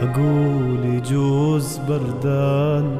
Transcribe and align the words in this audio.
أقول 0.00 0.84
يجوز 0.84 1.78
بردان. 1.88 2.98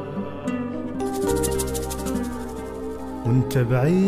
وانت 3.25 3.57
بعيد. 3.57 4.01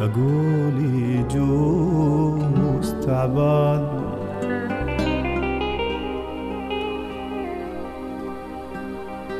أقول 0.00 0.76
يجوز 1.10 2.94
تعبان. 3.06 3.82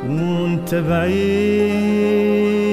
وانت 0.09 0.75
بعيد. 0.75 2.68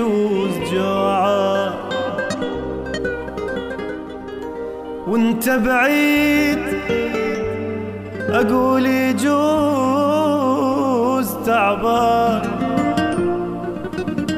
يجوز 0.00 0.54
جوعان 0.72 1.72
وانت 5.08 5.48
بعيد 5.48 6.58
أقول 8.30 8.86
يجوز 8.86 9.36
تعبان. 11.46 12.42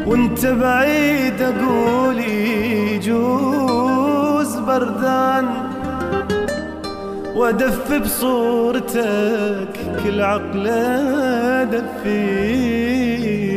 وانت 0.07 0.47
بعيد 0.47 1.43
أقول 1.43 2.19
يجوز 2.95 4.57
بردان. 4.57 5.49
وأدف 7.37 7.93
بصورتك 7.93 9.69
كل 10.05 10.21
عقل 10.21 10.67
ادفيك 11.63 13.52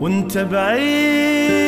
وانت 0.00 0.38
بعيد. 0.38 1.58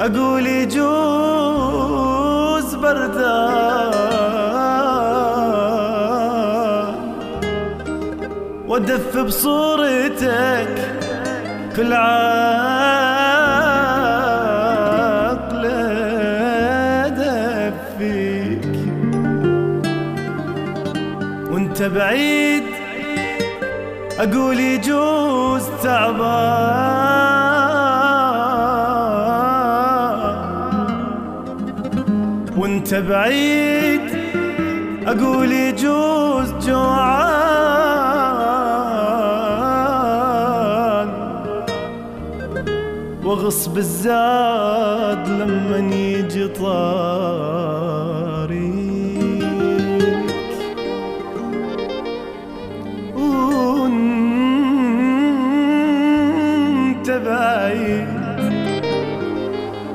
أقول 0.00 0.46
يجوز 0.46 0.84
بردان 2.74 3.64
وأدف 8.68 9.18
بصورتك 9.18 10.74
كل 11.76 11.92
عقل 11.92 13.13
وانت 21.74 21.82
بعيد 21.82 22.62
أقول 24.18 24.60
يجوز 24.60 25.62
تعبان 25.82 26.24
وانت 32.56 32.94
بعيد 32.94 34.00
أقول 35.06 35.52
يجوز 35.52 36.52
جوعان. 36.66 37.14
واغصب 43.24 43.78
الزاد 43.78 45.28
لمن 45.28 45.92
يجي 45.92 46.48
طاريك 46.48 48.33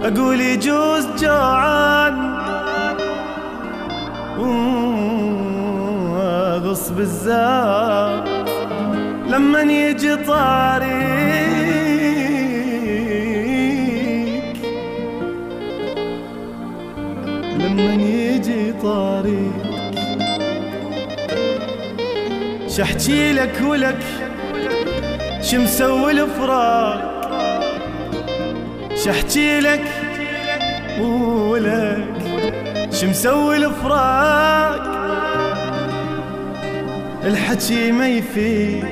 أقول 0.04 0.42
يجوز 0.42 1.08
جوعان. 1.22 2.40
واغصب 6.14 7.00
الزاد 7.00 8.30
لمن 9.30 9.70
يجي 9.70 10.16
طاريك. 10.16 11.00
لمن 17.60 18.00
يجي 18.00 18.74
طاريك. 18.84 19.70
شحكي 22.68 23.34
لك 23.34 23.62
ولك 23.68 24.04
شمسوي 25.42 26.12
الفراق 26.12 27.09
شحكي 29.06 29.60
لك 29.60 29.84
ولك 31.02 32.06
شمسوي 32.92 33.56
الفراق؟ 33.56 34.84
الحكي 37.24 37.92
ما 37.92 38.08
يفيد 38.08 38.84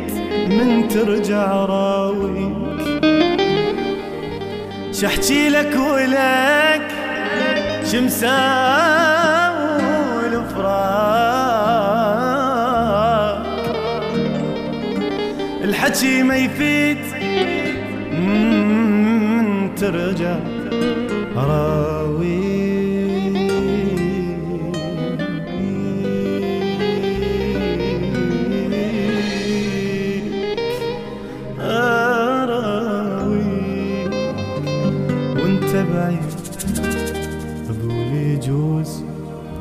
من 0.50 0.88
ترجع 0.88 1.51
راويك. 1.66 2.57
شحكي 4.94 5.50
لك 5.50 5.75
ولك 5.75 6.88
شمساوي 7.91 8.28
الفراق؟ 10.28 11.38
الحكي 15.63 16.24
ما 16.24 16.35
يفيد 16.35 17.17
ترجع 19.79 20.38
أقول 37.69 38.13
يجوز 38.13 39.03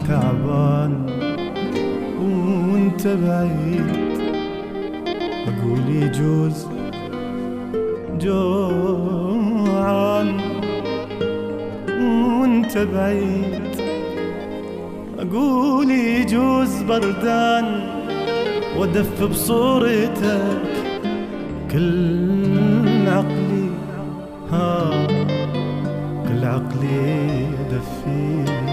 تعبان 0.08 1.06
وانت 2.20 3.06
بعيد 3.06 3.86
أقول 5.48 5.96
يجوز 5.96 6.66
جوعان 8.20 9.25
وانت 12.76 12.88
بعيد. 12.94 13.76
أقول 15.18 15.90
يجوز 15.90 16.82
بردان 16.82 17.64
ودف 18.78 19.24
بصورتك. 19.24 20.62
كل 21.70 23.08
عقلي 23.08 23.70
ها 24.50 25.06
كل 26.28 26.44
عقلي 26.44 27.46
دفيك 27.70 28.65